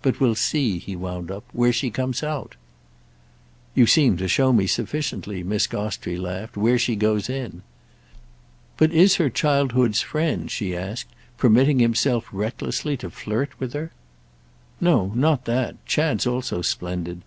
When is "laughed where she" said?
6.16-6.94